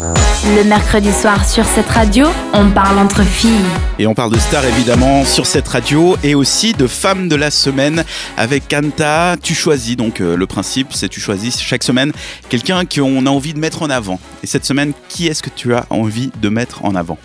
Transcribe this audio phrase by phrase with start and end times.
[0.00, 3.50] Le mercredi soir sur cette radio, on parle entre filles.
[3.98, 7.50] Et on parle de stars évidemment sur cette radio et aussi de femmes de la
[7.50, 8.04] semaine
[8.36, 9.36] avec Kanta.
[9.42, 12.12] Tu choisis donc euh, le principe, c'est tu choisis chaque semaine
[12.48, 14.20] quelqu'un qu'on a envie de mettre en avant.
[14.44, 17.18] Et cette semaine, qui est-ce que tu as envie de mettre en avant?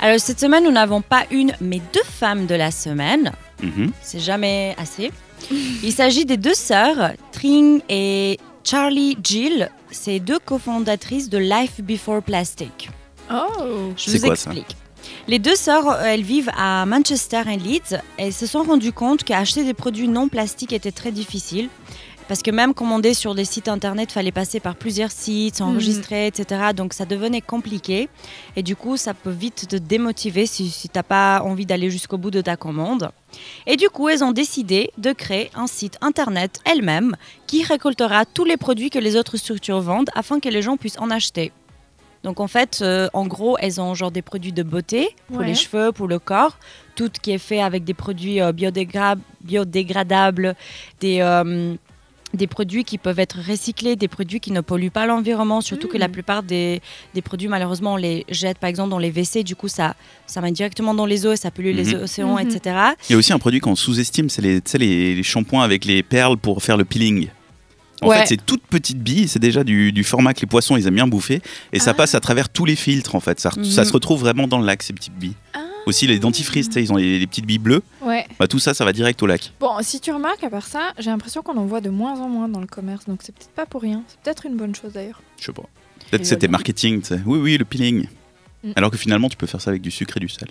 [0.00, 3.32] Alors cette semaine, nous n'avons pas une, mais deux femmes de la semaine.
[3.62, 3.90] Mhm.
[4.02, 5.10] C'est jamais assez.
[5.82, 9.70] Il s'agit des deux sœurs, Tring et Charlie Jill.
[9.90, 12.90] C'est deux cofondatrices de Life Before Plastic.
[13.30, 14.76] Oh Je C'est vous quoi, ça explique.
[15.28, 18.92] Les deux sœurs, euh, elles vivent à Manchester et Leeds et elles se sont rendues
[18.92, 21.68] compte qu'acheter des produits non plastiques était très difficile.
[22.32, 26.28] Parce que même commander sur des sites internet, il fallait passer par plusieurs sites, s'enregistrer,
[26.28, 26.70] etc.
[26.74, 28.08] Donc ça devenait compliqué.
[28.56, 31.90] Et du coup, ça peut vite te démotiver si, si tu n'as pas envie d'aller
[31.90, 33.10] jusqu'au bout de ta commande.
[33.66, 38.46] Et du coup, elles ont décidé de créer un site internet elles-mêmes qui récoltera tous
[38.46, 41.52] les produits que les autres structures vendent afin que les gens puissent en acheter.
[42.24, 45.48] Donc en fait, euh, en gros, elles ont genre des produits de beauté pour Ouais.
[45.48, 46.56] les cheveux, pour le corps,
[46.96, 50.54] tout qui est fait avec des produits euh, biodégra- biodégradables,
[51.00, 51.74] des, euh,
[52.34, 55.98] des produits qui peuvent être recyclés, des produits qui ne polluent pas l'environnement, surtout que
[55.98, 56.80] la plupart des,
[57.14, 59.94] des produits, malheureusement, on les jette par exemple dans les WC, du coup ça,
[60.26, 62.02] ça va directement dans les eaux et ça pollue les Mhm.
[62.04, 62.48] océans, Mhm.
[62.48, 62.76] etc.
[63.08, 66.02] Il y a aussi un produit qu'on sous-estime, c'est les, les, les shampoings avec les
[66.02, 67.28] perles pour faire le peeling.
[68.00, 68.18] En Ouais.
[68.20, 70.94] fait, c'est toute petite bille, c'est déjà du, du format que les poissons ils aiment
[70.96, 71.40] bien bouffer,
[71.72, 71.94] et ça Ah.
[71.94, 73.38] passe à travers tous les filtres en fait.
[73.38, 75.34] Ça, ça se retrouve vraiment dans le lac ces petites billes.
[75.54, 75.60] Ah.
[75.86, 77.82] Aussi les dentifrices, tu sais, ils ont les, les petites billes bleues.
[78.00, 78.26] Ouais.
[78.38, 79.52] Bah, tout ça, ça va direct au lac.
[79.60, 82.28] Bon, si tu remarques, à part ça, j'ai l'impression qu'on en voit de moins en
[82.28, 84.02] moins dans le commerce, donc c'est peut-être pas pour rien.
[84.06, 85.20] C'est peut-être une bonne chose d'ailleurs.
[85.40, 85.62] Je sais pas.
[86.10, 87.20] Peut-être Et c'était marketing, tu sais.
[87.26, 88.06] Oui, oui, le peeling.
[88.62, 88.72] Mm.
[88.76, 90.48] Alors que finalement, tu peux faire ça avec du sucre et du sel.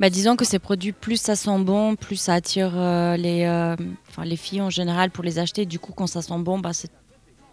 [0.00, 3.76] Bah, disons que ces produits, plus ça sent bon, plus ça attire euh, les, euh,
[4.08, 5.66] enfin, les filles en général pour les acheter.
[5.66, 6.90] Du coup, quand ça sent bon, bah, c'est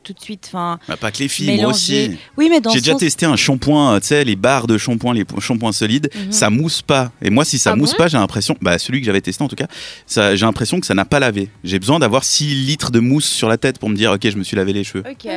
[0.04, 0.46] tout de suite.
[0.48, 2.08] Enfin, Bah, pas que les filles, moi Mélanger.
[2.10, 2.18] aussi.
[2.38, 5.14] oui, mais dans J'ai déjà sens- testé un shampoing, tu sais, les barres de shampoing,
[5.14, 6.32] les shampoings solides, Mhm.
[6.32, 7.12] ça mousse pas.
[7.22, 9.44] Et moi, si ça Ah mousse bon pas, j'ai l'impression, bah celui que j'avais testé
[9.44, 9.68] en tout cas,
[10.06, 11.50] ça- j'ai l'impression que ça n'a pas lavé.
[11.64, 14.38] J'ai besoin d'avoir 6 litres de mousse sur la tête pour me dire, ok, je
[14.38, 15.04] me suis lavé les cheveux.
[15.10, 15.28] Ok.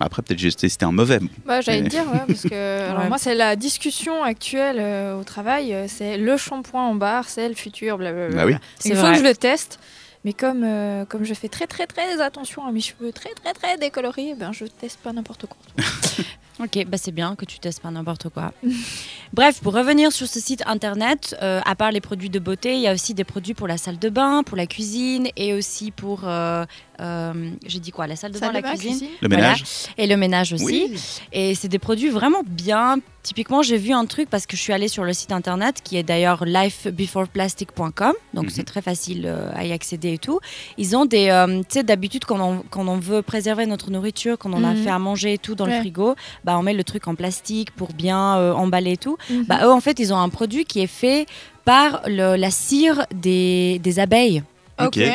[0.00, 1.20] Après, peut-être j'ai testé un mauvais.
[1.46, 2.48] Bah, j'allais te dire, ouais, parce que
[2.90, 3.08] alors Ouais.
[3.08, 7.48] moi, c'est la discussion actuelle euh, au travail, euh, c'est le shampoing en barre, c'est
[7.48, 8.34] le futur, blablabla.
[8.36, 8.54] Bah oui.
[8.80, 9.12] C'est Il faut vrai.
[9.12, 9.78] que je le teste.
[10.24, 13.52] Mais comme, euh, comme je fais très très très attention à mes cheveux très très
[13.54, 15.58] très décolorés, ben je teste pas n'importe quoi.
[16.62, 18.52] Ok, bah c'est bien que tu testes pas n'importe quoi.
[19.32, 22.80] Bref, pour revenir sur ce site internet, euh, à part les produits de beauté, il
[22.80, 25.90] y a aussi des produits pour la salle de bain, pour la cuisine et aussi
[25.90, 26.20] pour.
[26.24, 26.64] euh,
[27.00, 29.44] euh, J'ai dit quoi La salle de bain, la cuisine, Le Voilà.
[29.44, 29.64] ménage
[29.96, 30.64] et le ménage aussi.
[30.90, 31.00] Oui.
[31.32, 32.98] Et c'est des produits vraiment bien.
[33.22, 35.96] Typiquement, j'ai vu un truc parce que je suis allée sur le site internet qui
[35.96, 38.12] est d'ailleurs lifebeforeplastic.com.
[38.34, 38.50] Donc Mhm.
[38.50, 40.40] c'est très facile euh, à y accéder et tout.
[40.78, 41.28] Ils ont des.
[41.28, 44.72] euh, tu sais, d'habitude, quand on, quand on veut préserver notre nourriture, quand on a
[44.74, 44.82] Mhm.
[44.82, 47.70] fait à manger et tout dans le frigo, bah, on met le truc en plastique
[47.72, 49.16] pour bien euh, emballer et tout.
[49.30, 49.44] Mhm.
[49.44, 51.26] Bah, eux, en fait, ils ont un produit qui est fait
[51.64, 54.42] par le- la cire des, des abeilles.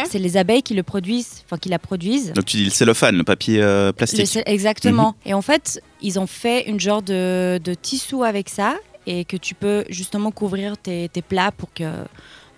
[0.10, 2.34] C'est les abeilles qui le produisent, enfin qui la produisent.
[2.34, 4.40] Donc tu dis le cellophane, le papier euh, Le plastique.
[4.46, 5.16] exactement.
[5.26, 9.38] Et en fait, ils ont fait une genre de, de tissu avec ça et que
[9.38, 11.86] tu peux justement couvrir tes, tes plats pour que,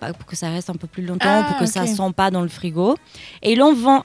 [0.00, 1.88] bah, pour que ça reste un peu plus longtemps, Ah, pour que ça ok.
[1.88, 2.96] sent pas dans le frigo.
[3.42, 4.02] Et ils en vendent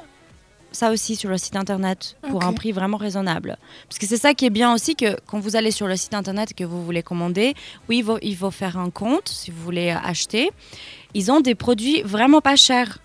[0.76, 3.58] ça aussi sur le site internet pour un prix vraiment raisonnable.
[3.90, 6.14] Parce que c'est ça qui est bien aussi que quand vous allez sur le site
[6.14, 7.56] internet et que vous voulez commander,
[7.90, 10.52] oui, il faut, il faut faire un compte si vous voulez acheter.
[11.16, 13.00] Ils ont des produits vraiment pas chers.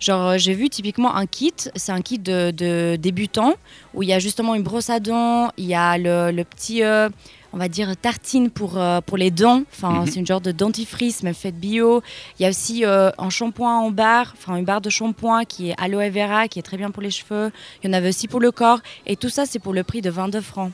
[0.00, 3.54] Genre, euh, j'ai vu typiquement un kit, c'est un kit de, de débutant
[3.94, 6.84] où il y a justement une brosse à dents, il y a le, le petit,
[6.84, 7.08] euh,
[7.52, 9.62] on va dire, tartine pour, euh, pour les dents.
[9.72, 10.06] Enfin, Mhm.
[10.06, 12.02] c'est une genre de dentifrice, mais faite bio.
[12.38, 15.70] Il y a aussi euh, un shampoing en barre, enfin, une barre de shampoing qui
[15.70, 17.50] est aloe vera, qui est très bien pour les cheveux.
[17.82, 18.80] Il y en avait aussi pour le corps.
[19.06, 20.72] Et tout ça, c'est pour le prix de 22 francs.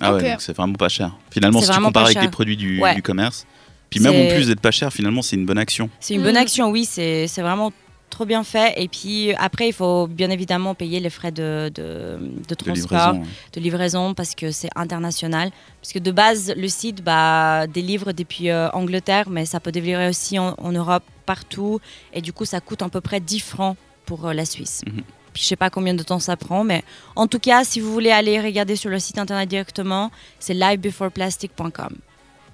[0.00, 0.30] Ah ouais, Ok.
[0.32, 1.12] donc c'est vraiment pas cher.
[1.30, 2.94] Finalement, C'est si tu compares avec des produits du, Ouais.
[2.96, 3.46] du commerce,
[3.88, 5.88] puis même en plus d'être pas cher, finalement, c'est une bonne action.
[6.00, 7.70] C'est une bonne action, oui, c'est c'est vraiment
[8.12, 8.74] trop bien fait.
[8.76, 13.14] Et puis après, il faut bien évidemment payer les frais de, de, de De transport.
[13.52, 15.50] de livraison parce que c'est international.
[15.80, 20.08] Parce que de base, le site bah, délivre depuis euh, Angleterre, mais ça peut délivrer
[20.08, 21.80] aussi en, en Europe, partout.
[22.12, 23.76] Et du coup, ça coûte à peu près 10 francs
[24.06, 24.82] pour euh, la Suisse.
[24.86, 25.02] Mhm.
[25.32, 26.84] Puis je sais pas combien de temps ça prend, mais
[27.16, 31.96] en tout cas, si vous voulez aller regarder sur le site internet directement, c'est livebeforeplastic.com.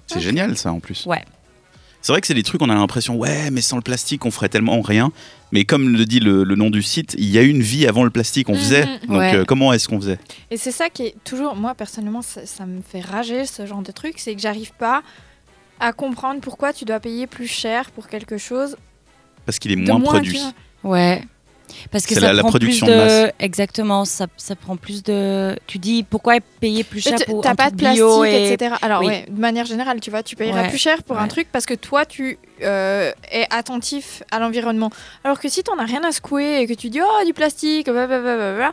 [0.07, 1.05] C'est génial ça en plus.
[1.05, 1.23] Ouais.
[2.01, 4.31] C'est vrai que c'est des trucs, on a l'impression, ouais, mais sans le plastique, on
[4.31, 5.11] ferait tellement rien.
[5.51, 8.03] Mais comme le dit le, le nom du site, il y a une vie avant
[8.05, 8.59] le plastique, on Mhm.
[8.59, 8.85] faisait.
[9.07, 9.35] Donc Ouais.
[9.35, 10.17] euh, comment est-ce qu'on faisait?
[10.49, 13.81] Et c'est ça qui est toujours, moi personnellement, ça, ça me fait rager ce genre
[13.81, 15.03] de truc, c'est que j'arrive pas
[15.81, 18.77] à comprendre pourquoi tu dois payer plus cher pour quelque chose
[19.45, 20.39] Parce qu'il est moins moins produit.
[20.83, 21.23] Ouais.
[21.91, 23.31] Parce que C'est ça la- production plus de de, masse.
[23.39, 25.55] exactement, ça, ça prend plus de.
[25.67, 28.75] Tu dis pourquoi payer plus cher pour T'as pas de plastique, et etc.
[28.81, 29.07] Alors, Oui.
[29.07, 30.69] ouais, de manière générale, tu vois, tu payeras Ouais.
[30.69, 34.89] plus cher pour un truc parce que toi, tu euh, es attentif à l'environnement.
[35.23, 37.89] Alors que si t'en as rien à secouer et que tu dis, oh, du plastique,
[37.89, 38.71] blablabla,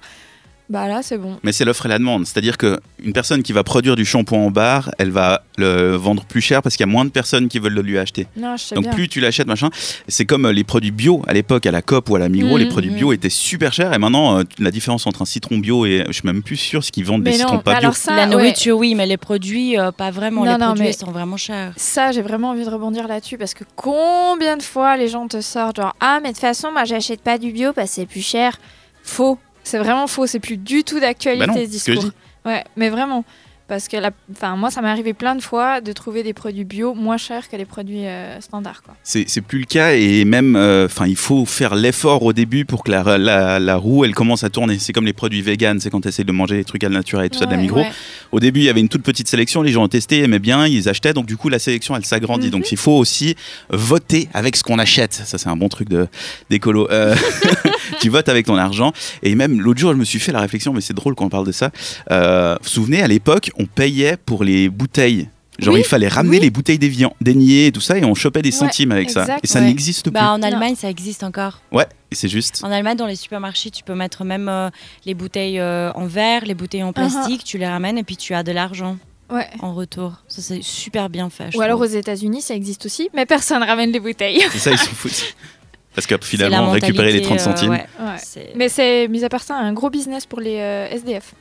[0.68, 1.38] bah là, c'est bon.
[1.44, 2.26] Mais c'est l'offre et la demande.
[2.26, 6.40] C'est-à-dire qu'une personne qui va produire du shampoing en barre, elle va le vendre plus
[6.40, 8.26] cher parce qu'il y a moins de personnes qui veulent le lui acheter.
[8.36, 8.92] Non, je sais Donc bien.
[8.92, 9.70] plus tu l'achètes, machin.
[10.08, 12.54] C'est comme euh, les produits bio à l'époque, à la COP ou à la Migros,
[12.56, 12.58] Mhm.
[12.58, 13.92] les produits bio étaient super chers.
[13.92, 16.04] Et maintenant, euh, la différence entre un citron bio et.
[16.08, 17.78] Je suis même plus sûr ce qu'ils vendent des citrons pas bio.
[17.78, 20.44] alors ça, la ouais, nourriture, oui, mais les produits, euh, pas vraiment.
[20.44, 21.72] Non, les non, produits mais- ils sont vraiment chers.
[21.76, 25.40] Ça, j'ai vraiment envie de rebondir là-dessus parce que combien de fois les gens te
[25.40, 28.06] sortent genre Ah, mais de toute façon, moi, j'achète pas du bio parce que c'est
[28.06, 28.58] plus cher.
[29.04, 29.38] Faux.
[29.66, 30.26] C'est vraiment faux.
[30.26, 32.10] C'est plus du tout d'actualité Bah non, ce discours.
[32.44, 33.24] Ouais, mais vraiment.
[33.68, 34.10] Parce que la...
[34.56, 37.56] moi, ça m'est arrivé plein de fois de trouver des produits bio moins chers que
[37.56, 38.82] les produits euh, standards.
[38.82, 38.94] Quoi.
[39.02, 42.90] C'est plus le cas et même, euh, il faut faire l'effort au début pour que
[42.90, 44.78] la, la, la roue elle commence à tourner.
[44.78, 46.94] C'est comme les produits vegan, c'est quand tu essaies de manger des trucs à la
[46.96, 47.90] nature et tout ça de la ouais.
[48.32, 50.66] Au début, il y avait une toute petite sélection, les gens ont testé, aimaient bien,
[50.66, 52.46] ils achetaient, donc du coup, la sélection, elle s'agrandit.
[52.46, 52.52] Mhm.
[52.52, 53.34] Donc il faut aussi
[53.70, 55.14] voter avec ce qu'on achète.
[55.14, 56.08] Ça, c'est un bon truc de-
[56.50, 56.88] d'écolo.
[56.90, 57.14] Euh,
[58.00, 58.92] tu votes avec ton argent.
[59.22, 61.30] Et même l'autre jour, je me suis fait la réflexion, mais c'est drôle quand on
[61.30, 61.70] parle de ça.
[62.10, 65.28] Euh, vous vous souvenez, à l'époque, on payait pour les bouteilles.
[65.58, 66.42] Genre, Oui, il fallait ramener oui.
[66.42, 69.38] les bouteilles d'évian- d'aignées et tout ça, et on chopait des Ouais, centimes avec ça.
[69.42, 69.64] Et ça ouais.
[69.64, 70.10] n'existe plus.
[70.12, 71.62] Bah, en Allemagne, ça existe encore.
[71.72, 72.60] Ouais, et c'est juste.
[72.62, 74.68] En Allemagne, dans les supermarchés, tu peux mettre même euh,
[75.06, 78.34] les bouteilles euh, en verre, les bouteilles en plastique, tu les ramènes et puis tu
[78.34, 78.98] as de l'argent
[79.30, 79.46] Ouais.
[79.60, 80.12] en retour.
[80.28, 81.56] Ça, c'est super bien fait.
[81.56, 81.84] Ou alors aux.
[81.86, 84.42] États-Unis, ça existe aussi, mais personne ramène les bouteilles.
[84.52, 85.34] C'est ça, ils s'en foutent.
[85.94, 88.18] Parce que finalement, récupérer les 30 mentalité, euh, centimes, ouais, Ouais.
[88.18, 91.32] c'est- Mais c'est, mis à part ça, un gros business pour les euh, SDF.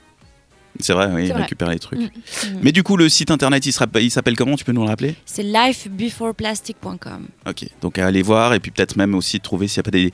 [0.79, 1.41] C'est vrai, oui, vrai.
[1.41, 1.99] récupérer les trucs.
[1.99, 2.03] Mm.
[2.03, 2.59] Mm.
[2.61, 4.55] Mais du coup, le site internet, il il s'appelle comment?
[4.55, 5.15] Tu peux nous le rappeler?
[5.25, 7.27] C'est lifebeforeplastic.com.
[7.47, 9.91] Ok, donc à aller voir et puis peut-être même aussi trouver s'il n'y a pas
[9.91, 10.11] des,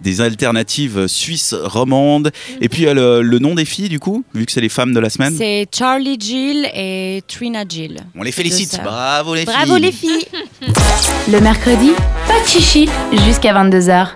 [0.00, 2.30] des alternatives suisses, romandes.
[2.60, 5.00] Et puis le, le nom des filles, du coup, vu que c'est les femmes de
[5.00, 5.34] la semaine.
[5.36, 7.98] C'est Charlie Jill et Trina Jill.
[8.14, 8.80] On les félicite.
[8.82, 9.82] Bravo les Bravo filles.
[9.82, 10.26] les filles
[11.30, 11.90] Le mercredi,
[12.26, 12.88] pas de chichi
[13.26, 14.08] jusqu'à 22h.